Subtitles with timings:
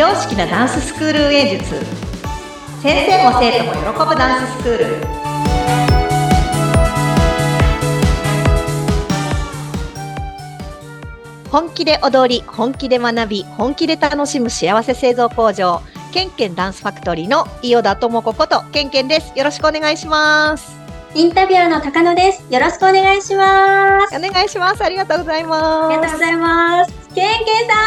[0.00, 1.74] 常識なダンススクール運営術。
[2.82, 4.86] 先生も生徒も喜ぶダンススクール。
[11.50, 15.82] 本気で踊り本気で学び本気で楽しむ幸せ製造工場。
[16.14, 19.34] ケンケンダンスファクトリーの伊予田智子ことケンケンです。
[19.36, 20.80] よろしくお願いします。
[21.14, 22.42] インタビュアーの高野です。
[22.48, 24.16] よろしくお願いします。
[24.16, 24.82] お願いします。
[24.82, 25.94] ありがとうございます。
[25.94, 26.94] ありがとうございます。
[27.12, 27.79] ケンケンさん、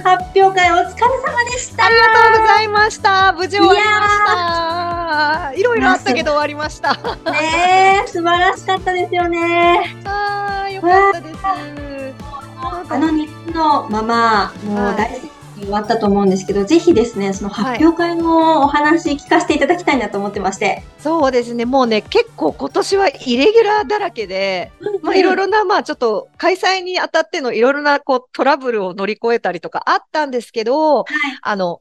[0.00, 1.86] 発表会お疲れ様でした。
[1.86, 3.32] ありがとうございました。
[3.32, 5.52] 無事終わりました。
[5.54, 6.94] いろいろあったけど終わりました。
[6.94, 9.96] ねえ、素晴らしかったですよね。
[10.04, 11.38] あーよかったです。
[11.42, 20.82] あの日本のまま、もう大好きに終わったと思うんですけど、ぜひですね、その発表会のお話聞かせていただきたいなと思ってまして。
[20.98, 21.64] そうですね。
[21.64, 31.04] もうね、結構今年はイレギュラーだらけで、まあいろいろな、まあちょっと開催にあたってのいろいろなこうトラブルを乗り越えたりとかあったんですけど、
[31.42, 31.80] あの、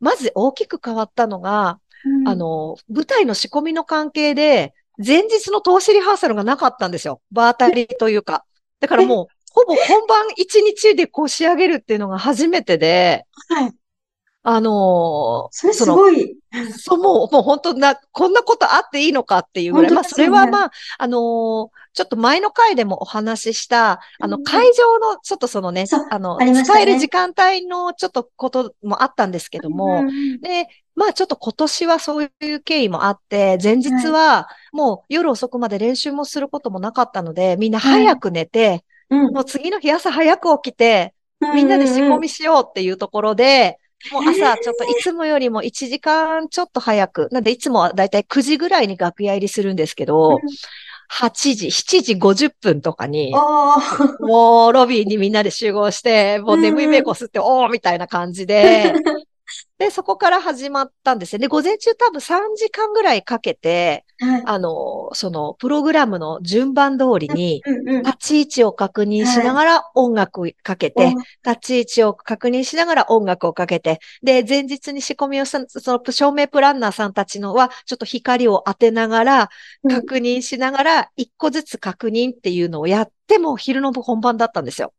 [0.00, 7.20] まず大きく変わったのが、うんあ、の、舞台の仕込みの関係で、前日の投資リハーサルがなかったんですよ。
[7.30, 8.44] 場当たりというか。
[8.80, 13.72] だからもう、ほぼ本番1日でこう仕上げるっていうのが初めてで、はい。
[14.44, 16.36] あのーそれすごい。
[16.76, 19.92] そう、もう、もう本当な、こんなことあっていいのかっていうぐらい。
[19.92, 39.34] まあ、それはまあ、あのーちょっと前の回でもお話しした、あの、うん会場の、ちょっとそのねあの、あね使える時間帯のちょっとこともあったんですけども、うんで、まあちょっと今年はそういう経緯もあって、前日はもう夜遅くまで練習もすることもなかったので、みんな早く寝て、うん。
[39.34, 41.14] もう次の日朝早く起きて、
[41.54, 43.78] みんなで仕込みしようっていうところで、
[44.10, 50.38] もう朝ちょっといつもよりも1時間ちょっと早く、なんでいつもはだいたい9時ぐらいに楽屋入りするんですけど、
[51.10, 53.32] 8時、7時50分とかに、
[54.20, 58.94] もうロビーにみんなで集合して、もう眠い目こすって、おーみたいな感じで、
[59.78, 61.38] で、そこから始まったんですよ。
[61.38, 64.42] で、午前中多分3時間ぐらいかけて、はい。
[64.44, 67.62] あの、その、プログラムの順番通りに、
[68.04, 79.50] 立ち位置を確認しながら音楽をかけて、立ち位置を確認しながら音楽をかけて、で、前日に仕込みをした、その照明プランナーさんたちのは、ちょっと光を当てながら、
[79.84, 84.94] うん確認しながら、一個ずつ確認っていうのをやっても昼の部本番だったんですよ。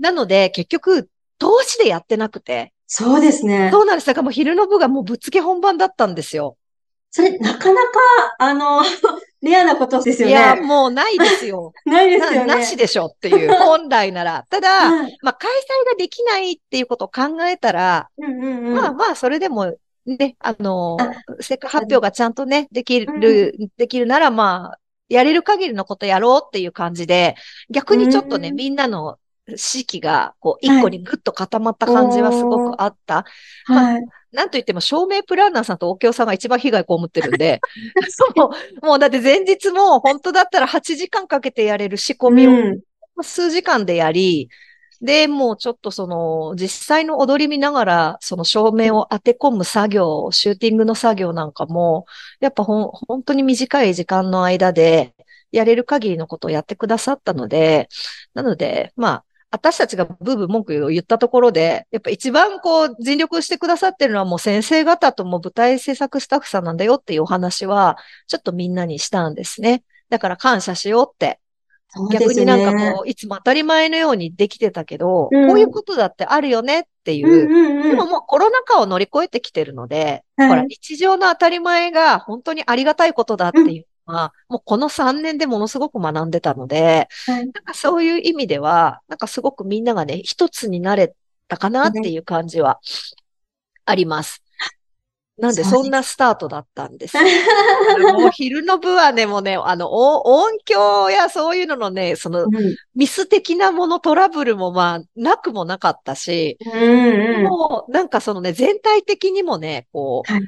[0.00, 1.08] なので、結局、
[1.38, 3.68] 投資でやってなくて、そうですね。
[3.70, 4.06] そうなんです。
[4.06, 6.56] だからもう昼の部がもうぶっつけ本番だったんですよ。
[7.10, 7.98] それ、なかなか、
[8.38, 8.82] あの、
[9.40, 10.62] レアなことですよいや、ね。
[10.62, 11.72] もうないですよ。
[11.84, 12.60] ないですよな、ね。
[12.60, 14.46] なしでしょっていう、 本来なら。
[14.48, 18.74] ただ、はいまあ、開催ができないっていうことを考えたら、うんうんうん。
[18.74, 19.76] まあまあ、それでも、
[20.06, 24.78] ね、あのあ、せっかく発表がちゃんとね、できる、できるなら、まあ、
[25.08, 27.36] やれる限りのことやろうっていう感じで、
[27.70, 29.18] 逆にちょっとね、うんみんなの
[29.56, 33.24] 士気が、こう、一個にぐっと固まった感じはすごくあった。
[33.66, 34.02] はい。
[34.32, 37.60] なんといっても、照明プランナーさんとお経さんが一番被害被ってるんで、
[38.10, 38.26] そ
[38.82, 42.80] う、もうだって前日も本当だったら8時間かけてやれる仕込みをうん。
[43.22, 44.48] 数時間でやり、
[45.00, 52.06] で、もうちょっとその、実際の踊り見ながら、その照明を当て込む作業、シューティングの作業なんかも、
[52.40, 55.14] やっぱほん、本当に短い時間の間で、
[55.52, 57.88] やれる限りのことをやってくださったので、
[58.34, 69.82] なので、まあ、私たちがブーブー文句を言ったところで、やっぱ一番こう、尽力してくださってるのはもう先生方とも舞台制作スタッフさんなんだよっていうお話は、ちょっとみんなにしたんですね。
[70.10, 71.40] だから感謝しようって
[71.90, 77.28] そうです逆になんかねこう、いつも当たり前のようにできてたけど、うんこういうことだってあるよねっていう。
[77.28, 91.14] うんうんうんでももうコロナ禍を乗り越えてきてるので、はいほら、日常の当たり前が本当にありがたいことだっていうのは、もうこの3年でものすごく学んでたので、はいなんかそういう意味では、なんかすごくみんながね、一つになれ
[91.46, 92.80] たかなっていう感じは
[93.84, 94.42] あります。
[95.38, 97.22] なんで、そんなスタートだったんです よ。
[98.14, 102.50] もう昼の部はね、もうね、あの、お音響やそういうののね、その、うん
[102.96, 107.44] ミス的なもの、トラブルもまあ、なくもなかったし、うんうん。
[107.44, 110.42] もう、なんかそのね、全体的にもね、こう、はい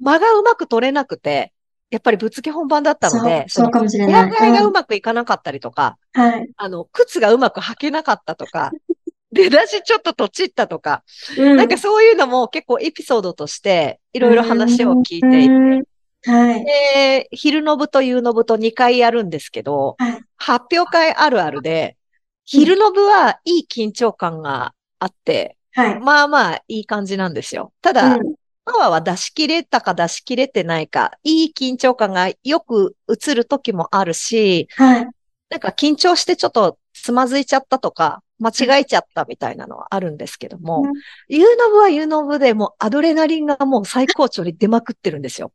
[0.00, 1.52] 間がうまく取れなくて、
[1.90, 4.30] やっぱりぶっつけ本番だったので、そうかもしれ部ない。
[4.30, 6.48] 屋替えがううんまくいかなかったりとか、はい。
[6.56, 8.72] あの、靴がうまく履けなかったとか、
[9.32, 11.02] 出だしちょっととちったとか、
[11.36, 15.82] うんなんかそういうのも結構エピソードとして、いろいろ話を聞いていて、うん
[16.24, 16.64] はい。
[16.64, 21.96] で、昼の部と夕の部と2回やるんですけど、はい発表会あるあるで、
[22.44, 26.00] 昼の部はいい緊張感があって、はい。
[26.00, 27.72] まあまあいい感じなんですよ。
[27.80, 28.34] ただ、うん
[28.66, 35.08] パワーは出し切れたか出し切れてないか、いい緊張感がよく映る時もあるし、はい。
[35.48, 40.82] なんか緊張してちょっとつまずいちゃったとか、間違えちゃったみたいなのはあるんですけども、
[41.28, 45.52] ユーノブはユーノブでもうアドレナリンがもう最高潮に出まくってるんですよ。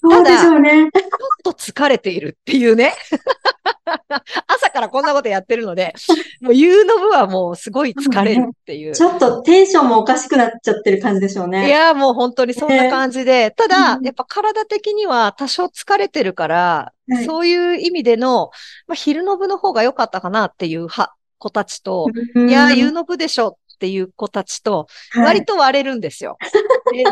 [0.00, 0.90] そうでしょうね。
[0.92, 2.94] ちょっと疲れているっていうね。
[4.78, 5.94] 朝からこんなことやってるので、
[6.40, 8.94] もう言うの部はもうすごい疲れるっていう。
[8.94, 11.66] ちょっとテンションもおかしくなっちゃってる感じでしょうね。
[11.66, 13.50] いや、もう本当にそんな感じで。
[13.50, 18.50] ただ、やっぱ体的には多少疲れてるから、はい、そういう意味での、
[18.86, 24.86] まあ、昼の部の方が良かったかなっていうは子たちと、いや、夕の部でしょっていう子たちと、
[25.16, 26.36] 割と割れるんですよ。
[26.86, 27.04] はい、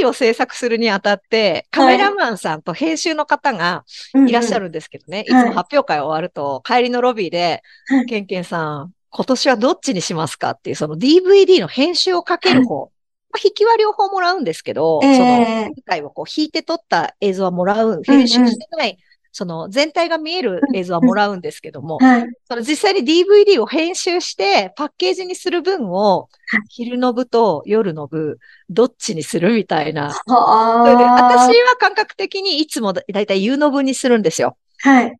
[0.00, 3.84] DVD を制作するにあたって、カメラマンさんと編集の方が
[4.26, 5.24] いらっしゃるんですけどね、い。
[5.26, 7.62] つも発表会終わると、帰りのロビーで、
[8.08, 12.90] ケンケンさん、今年はどっちにしますかっていう、その DVD の編集をかける方。
[13.32, 18.98] まあ、引きは両方もらうんですけど、えー、その、舞台をこう引いて撮った映像はもらう、編集してない
[19.32, 26.28] その全体が見える映像はもらうんですけども、はい、その実際に DVD を編集してパッケージにする分を、
[26.68, 28.38] 昼の部と夜の部、
[28.68, 30.12] どっちにするみたいな。
[30.26, 34.56] 私は感覚的にいつもだいたい夕の部にするんですよ。
[34.78, 35.16] はい。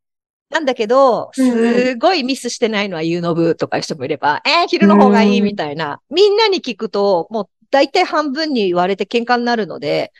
[0.50, 6.00] なんだけど、すごいミスしてないのは夕の部とかいう人もいれば、えー、昼の方がいいみたいな。
[6.10, 10.12] みんなに聞くと、もう大体半分に言われて喧嘩になるので、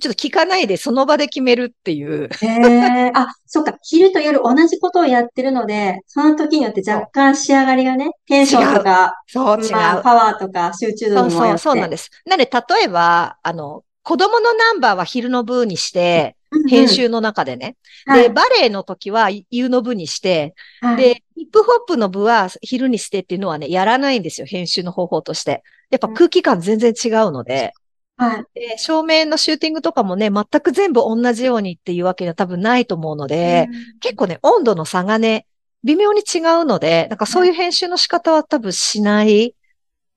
[0.00, 2.28] ちょっと聞かないでその場で決めるっていう。
[2.42, 3.76] へえあ、そっか。
[3.82, 12.10] 昼と夜同じことをやってるので、その時によって若干仕上がりがね、テンションとか、そう違う、まあ、パワーとか集中度にもそうそう、そうなんです。
[12.26, 16.36] なので、例えば、あの、子供のナンバーは昼の部にして、
[16.68, 17.76] 編集の中でね。
[18.06, 25.62] うんうん、で、バレエの時は夕の部にして、はい、で、ヒップホップの部は昼にしてっていうのはね、やらないんですよ、編集の方法として。
[25.90, 27.72] やっぱ空気感全然違うので。
[28.16, 28.44] はい。
[28.54, 35.46] で、照明のシューティングとかもね、全く全部同じようにっていうわけでは多分ないと思うので、うん、結構ね、温度の差がね、
[35.82, 39.54] 微妙に違うので、なんかそういう編集の仕方は多分しない。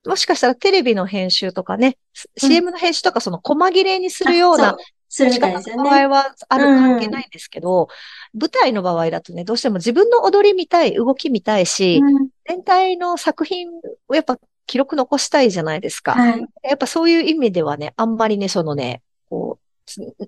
[0.06, 1.98] もしかしたらテレビの編集とかね、
[2.42, 4.78] うん、CM の編集とかその細切れにするような
[5.10, 5.90] するみたいですよね。
[5.90, 7.90] 場合はある関係ないんですけど、
[8.34, 13.70] うん、舞台の場合だとね、どうしても自分の踊り見たい、動き見たいし、うん、全体の作品
[14.08, 16.14] をやっぱ記録残したいじゃないですか。
[16.14, 16.46] はい。
[16.64, 20.28] やっぱそういう意味ではね、あんまりね、そのね、こう、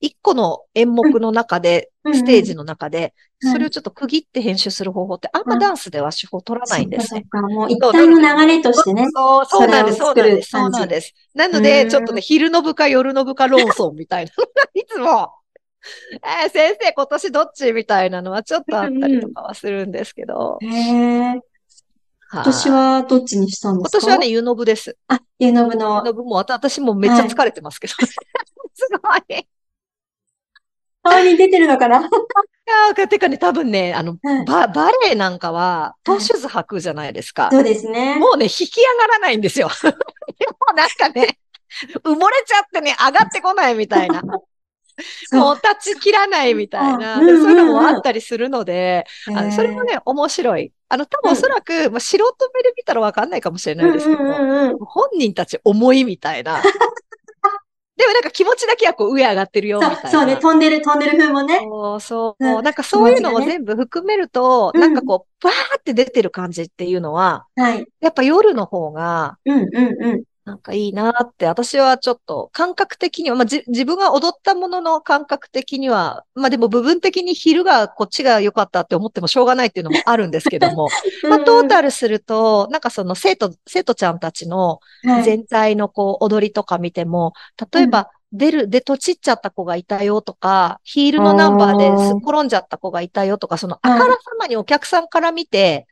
[0.00, 7.20] 一個の演目の中で、ステージの中で、それをちょっと区切って編集する方法って、あんまダンスでは手法取らないんですね。
[7.20, 9.06] そうか、もう一体の流れとしてね。
[9.14, 11.14] そう、そうなんです、そうなんです、そうなんです。
[11.34, 15.32] なので、ちょっとね、昼の部か夜の部か論争みたいなのが、いつも、
[16.42, 20.58] えー、先生今年どっちみたいなのはちょっとあったりとかはするんですけど。
[20.62, 21.40] へー。
[22.32, 23.98] 今年はどっちにしたんですか？
[23.98, 24.96] 今年はね、湯の部です。
[25.08, 26.02] あ、湯の部の。
[26.04, 27.94] 湯の部も、私もめっちゃ疲れてますけど。
[27.94, 28.08] はい、
[28.74, 28.88] す
[29.28, 29.46] ごい。
[31.02, 32.00] 顔に出てるのかな？
[32.68, 37.48] いやてかね、多分ね、あの、はい、バ、バレエなんかは、トーシューズ履くじゃないですか。
[37.52, 38.16] そうですね。
[38.16, 39.68] もうね、引き上がらないんですよ。
[39.86, 39.90] も
[40.72, 41.38] うなんかね、
[42.02, 44.20] 埋もれちゃってね、上がってこないみたいな。
[45.32, 50.72] もう立ち切らないみたいな、そういうのもあったりするので、あのそれもね、面白い。
[50.88, 54.22] あの、多分おそらく、まあ、素人目で見たらわかんないかもしれないですけど、
[54.86, 56.62] 本人たち重いみたいな。
[57.96, 60.10] でもなんか気持ちだけはこう上上がってるよみたいな。
[60.10, 61.60] そうね、飛んでる飛んでる風もね。
[61.60, 67.86] そうそう、うん、なんかそういうのを全部含めると、ね、なんかこう、バーって出てる感じっていうのは、はい。
[68.00, 70.22] やっぱ夜の方が、うんうんうん。
[70.46, 80.88] なんかいいなって、私はちょっと感覚的には、まあ、自分が踊ったものの感覚的には、まあでも部分的に昼がこっちが良かったって思ってもしょうがないっていうのもあるんですけども、
[81.28, 84.78] まあトータルすると、なんかその生徒、生徒ちゃんたちの
[85.24, 87.32] 全体のこう踊りとか見ても、
[87.72, 95.88] 例えば、出る、で、とちっちゃった子がいたよとか、ヒールのナンバーですっ転んじゃった子がいたよとか、そのあからさまにお客さんから見て、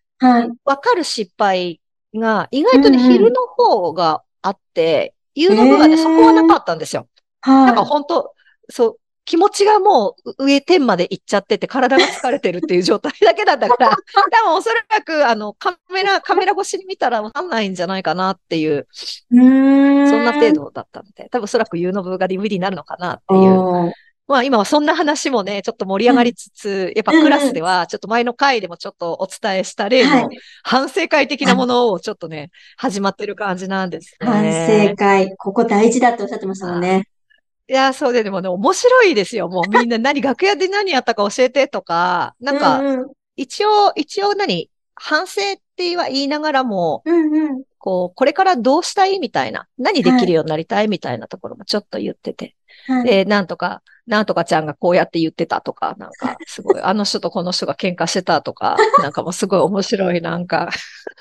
[0.65, 1.81] わかる失敗
[2.15, 7.09] が、意外とね、昼の方があって、いうの部がね、そこはなかったんですよ。
[7.47, 8.33] なんか本当
[8.69, 13.91] そう、気持ちがもう上点まで行っちゃってて体が疲れてるっていう状態だけだったから、
[14.31, 18.87] 多分おそらくあのカメラ、カメラ越しに見たらわかんないんじゃないかなっていう、
[19.31, 23.93] そんな程度だったので、多分おそらく U の部が DVD になるのかなっていう
[24.27, 30.31] まあ今はそんな話もね、ちょっと盛り上がりつつ、やっぱクラスでは、ちょっと前の回でもちょっとお伝えした例の
[30.63, 34.27] 反省会的なものをちょっとね、始まってる感じなんですね。
[34.27, 35.37] 反省会。
[35.37, 37.07] ここ大事だっておっしゃってましたもんね。
[37.69, 39.49] いや、そうで、でもね、面白いですよ。
[39.49, 42.83] もうみんな何、楽屋で何やったか教えてとか、なんか、
[43.37, 52.55] 一応、一応何、反省っては言いながらも、うんうん、こう、これからどうしたいみたいな、何できるようになりたいみたいなところもちょっと言ってて。
[52.87, 60.69] はい、で、なんとか、なんとかちゃんがこうやって言ってたとか、なんか、すごい、 あの人とこの人が喧嘩してたとか、なんかもうすごい面白い、なんか。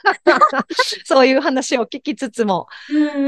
[1.06, 2.68] そういう話を聞きつつも、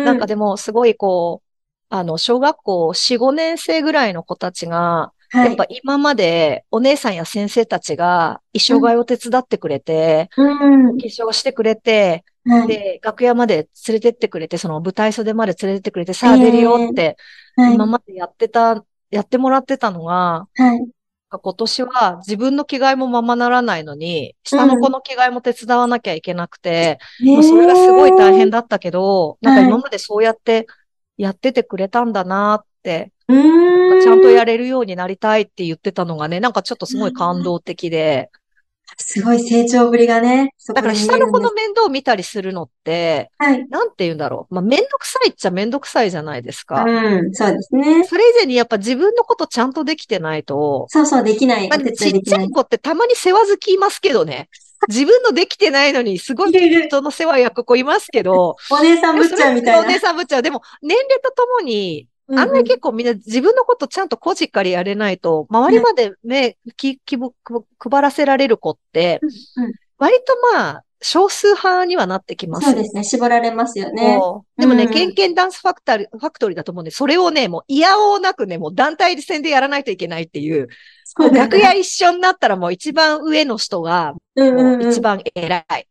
[0.04, 1.46] なんかでもすごいこう、
[1.90, 12.24] あの、小学校4、5年生ぐらいの子たちが、やっぱ今までお姉さんや先生たちが衣装替えを手伝ってくれて、うん、化粧してくれて、
[12.68, 17.18] で、楽屋まで連れてってくれて、その舞台袖まで連れてってくれて、さあ出るよって、
[17.58, 18.84] 今までやってた、
[19.16, 20.88] やってもらってたのが、はい、
[21.30, 30.68] 今年は自分の着替えもままならないのに、下の子の着替えも手伝わなきゃいけなくて、うん、もうそれがすごい大変だったけど、なんか今までそうやって
[31.18, 34.02] やっててくれたんだなって、うん。
[34.02, 38.30] ちゃんとやれるようになりたいって言ってたのがね、なんかちょっとすごい感動的で。
[38.98, 40.54] すごい成長ぶりがね。
[40.74, 43.68] だから下の子の面倒を見たりするのって、はい。
[43.70, 44.54] なんて言うんだろう。
[44.54, 46.84] まあ、めんどくさいっちゃめんどくさいじゃないですか。
[46.84, 48.04] うん、そうですね。
[48.04, 50.86] それ以前にやっぱ自分のことちゃんとできてないと。
[50.90, 51.68] そうそう、できない。
[51.70, 54.50] まあ、ちっちゃい子ってたまに世話好きいますけどね。
[54.88, 58.56] 自分のできてないのに、すごい人の世話焼く子いますけど。
[58.70, 59.80] お姉さんぶっちゃうみたいな。
[59.82, 60.42] お姉さんぶっちゃう。
[60.42, 69.22] でも、年齢とともに、あんまり結構みんな自分のことちゃんとこじっかりやれないと、周りまで目、気、気、配らせられる子って、
[69.98, 72.74] 割とまあ、少数派にはなってきます、ね。
[72.74, 73.04] そうですね。
[73.04, 74.20] 絞られますよね。
[74.58, 80.68] でもね、ケンケンダンスファクタリファクトリーだと思うんで、それをね、もう嫌おうなくね、もう団体戦でやらないといけないっていう、
[81.20, 85.88] う楽屋一緒になったらもう一番上の人が、一番偉い。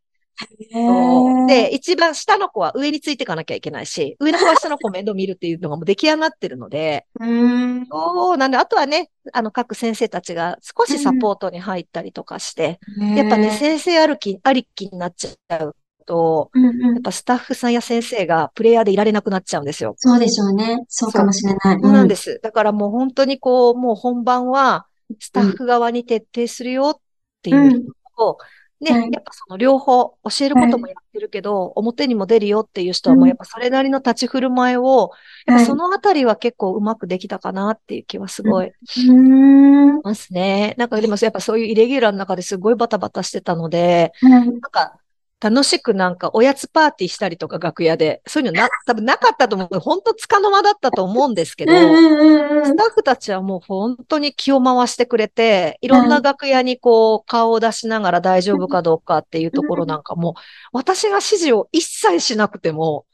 [1.47, 7.85] で、一番下の子は上についていかなきゃいけないし、上の子は下の子面倒見るっていうのがもう出来上がってるので、 うん。
[7.89, 8.37] そう。
[8.37, 12.79] なんで、あとはね、あの各先生たちが少しサポートに入ったりとかして、
[13.15, 15.75] やっぱね、先生あるき、ありきになっちゃう
[16.05, 19.95] と、うんうん、やっぱスタッフさんや先生がプレイヤーでいられなくなっちゃうんですよ。
[19.97, 20.83] そうでしょうね。
[20.87, 21.79] そうかもしれない。
[21.81, 21.91] そう。
[21.91, 22.39] なんです。
[22.43, 24.85] だからもう本当にこう、もう本番は
[25.19, 27.01] スタッフ側に徹底するよっ
[27.41, 27.79] ていう人
[28.17, 35.11] と、うんね、はい、やっぱその両方教えることもやってるけど、はい、表にも出るよっていう人はもうやっぱそれなりの立ち振る舞いを、
[35.45, 38.71] やっぱそのあたりは結構うまくできたかなっていう気はすごい、
[39.07, 40.75] うん、ますね。
[40.77, 44.99] なんかでもやっぱそういうイレギュラーの中ですごいバタバタしてたので、なんか
[45.41, 49.79] 楽しくなんかおやつパーティーしたりとか楽屋で、そういうのな、 多分なかったと思う。
[49.79, 60.35] 本当つかの間だったと思うんですけど、スタッフたちはもう本当に気を回してくれて、いろんな楽屋にこう顔を出しながら大丈夫かどうかっていうところなんかも、
[60.71, 63.05] 私が指示を一切しなくても、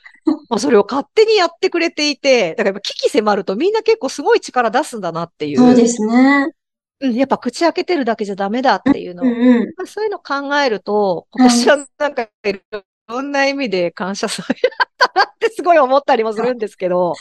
[0.50, 5.58] まあ、それを勝手にやってくれていて、だからやっぱ危機迫るとみんな結構すごい力出すんだなっていう。
[5.58, 6.48] そうですね。
[7.02, 12.62] うん、やっぱ口開けてるだけじゃダメだっていうの、うんうん、そういうの考えると、私はなんかい
[13.08, 14.56] ろんな意味で感謝そうだ
[14.86, 17.14] ったなってすごい思ったりもするんですけど。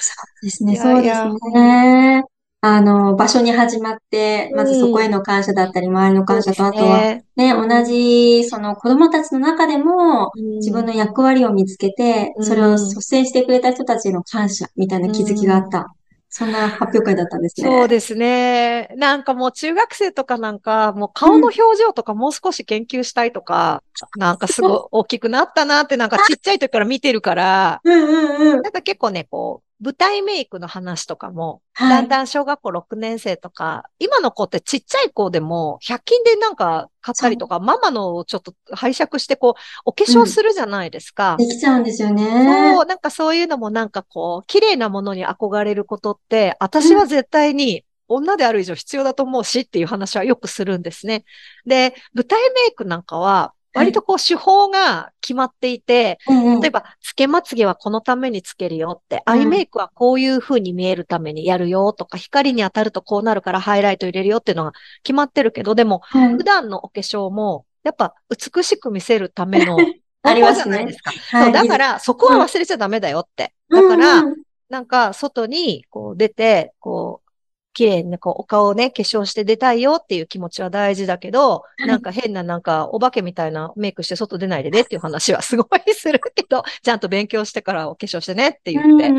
[0.00, 2.24] そうですね、そうですね。
[2.60, 15.94] あの、場所に始まって、まずそこへの感謝だったり、周りの感謝と、あとは、ね、同じ、その子供たちの中でも、自分の役割を見つけて、それを率先してくれた人たちへの感謝みたいな気づきがあった。
[16.30, 17.68] そんな発表会だったんですね。
[17.68, 18.88] そうですね。
[18.96, 23.82] なんかもう中学生とかなんか、もう顔の表情とかもう少し研究したいとか、
[24.14, 41.36] うん、なんかすごい大きくなったなってなんかちっちゃい時から見てるから、うんうんうん、なんか結構ね、こう、舞台メイクの話とかも、はい、だんだん小学校6年生とか、今の子ってちっちゃい子でも、100均でなんか買ったりとか、ママのをちょっと拝借してこう、お化粧するじゃないですか。
[41.38, 42.24] うん、できちゃうんですよね。
[42.74, 51.24] そう、なんかそういうのもなんかこう、綺麗なものに憧れることって、私は絶対に、女である以上必要だと思うしっていう話はよくするんですね。
[51.66, 56.18] で、舞台メイクなんかは、割とこう手法が決まっていて、
[56.60, 66.00] 例えば、つけまつげはこのためにつけるよって、アイメイクはこういう風に見えるためにやるよとか、光に当たるとこうなるからハイライト入れるよっていうのが決まってるけど、でも、
[66.36, 69.76] 普段のお化粧も、やっぱ美しく見せるための、
[70.22, 71.12] ありますじゃないですか。
[71.12, 73.54] そう、だから、そこは忘れちゃダメだよって。
[73.70, 74.22] だから、
[74.68, 77.27] なんか、外に、こう、出て、こう、
[77.78, 89.12] 綺麗にこうお顔をね、化粧して出たいよっていう気持ちは大事だけど、なんか変ななんかお化けみたいなメイクして外出ないでねっていう話はすごいするけど、 ちゃんと勉強してからお化粧してねって言って、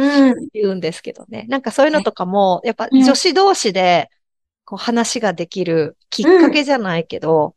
[0.53, 1.45] 言うんですけどね。
[1.47, 4.09] なんかそういうのとかも、やっぱ女子同士で
[4.65, 7.55] こう話ができるきっかけじゃないけど、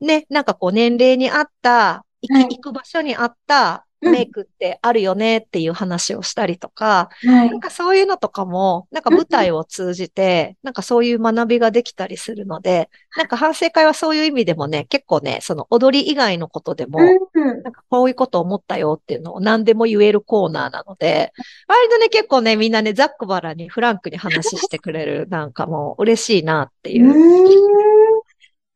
[0.00, 21.32] ね、なんかこう年齢に合った、行く場所に合ったメイクってあるよねっていう話をしたりとか、はい、なんかそういうのとかも、なんか舞台を通じて、なんかそういう学びができたりするので、なんか反省会はそういう意味でもね、結構ね、その踊り以外のことでも、なんかこういうこと思ったよっていうのを何でも言えるコーナーなので、
[21.68, 27.14] 割とね、結構ね、みんなね、ザックバラにフランクに話してくれる、 なんかもう嬉しいなっていう。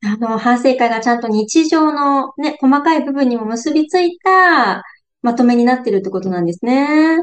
[0.02, 4.82] あの、反省会がちゃんと日常のね、細かい部分にも結びついた
[5.22, 7.18] まとめになってるってことなんですね。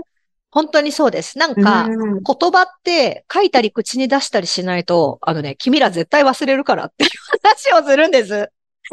[0.50, 1.38] 本当にそうです。
[1.38, 7.10] なんか、言葉って書いたり口に出したりしないと、あのね、君ら絶対忘れるからっていう
[7.44, 8.50] 話をするんです。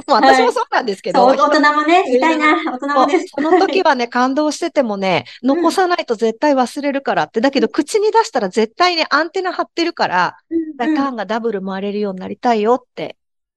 [0.09, 1.25] もう私もそうなんですけど。
[1.25, 3.27] はい、大人もね、痛いな、大人もです。
[3.29, 13.17] その時はね、感動しててもね、残さないと絶対忘れるからって、だけど口に出したら絶対ね、アンテナ張ってるから、うんうん、ターンがダブル回れるようになりたいよって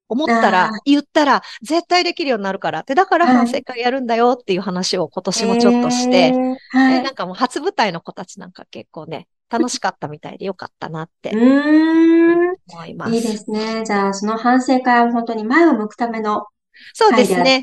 [0.10, 2.82] 思ったら、言ったら、絶対できるようになるから。
[2.82, 6.32] って、だから反省会やるんだよっていう話を今年もちょっとして、
[6.72, 11.32] はい、なんかもう初舞台の子たちなんか結構ね、楽しかったみたいでよかったなって。
[11.32, 13.16] 思います。
[13.16, 13.84] いいですね。
[13.86, 16.46] じゃあ、その反省会は本当に前を向くための
[16.94, 17.62] そうですね。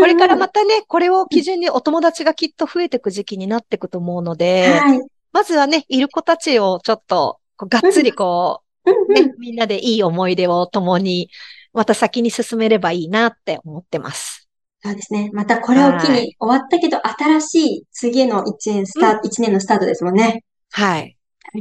[0.00, 5.00] これからまたね、これを基準にお友達がきっと増えていく時期になっていくと思うので、はい、
[5.32, 11.30] まずはね、いる子たちをちょっと、がっつりこう、ね、みんなでいい思い出を共に
[11.72, 14.48] また先に進めればいいなって思ってます。
[14.82, 15.30] そうですね。
[15.32, 20.42] またこれを機に終わったけど、新しい次の1年スタート、うん、1年のスタートですもんね。
[20.70, 21.16] はい。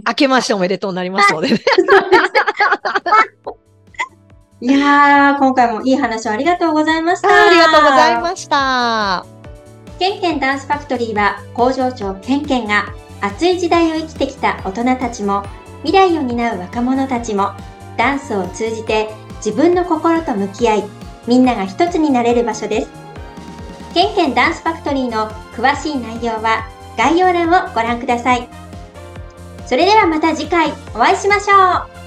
[0.08, 1.60] 明けましておめでとうになりますので、ね。
[4.62, 7.30] いやー、今回もいい話をありがとうございました。
[7.30, 9.25] ありがとうございました。
[10.00, 15.44] ケンケンダンスファクトリーは工場長ケンケンが熱い時代を生きてきた大人たちも
[15.84, 17.51] 未来を担う若者たちも
[17.98, 20.84] ダンスを通じて自分の心と向き合い、
[21.27, 22.89] みんなが一つになれる場所です。
[23.93, 26.67] ケンケンダンスファクトリーの詳しい内容は
[26.98, 28.48] 概要欄をご覧ください。
[29.65, 31.99] それではまた次回お会いしましょう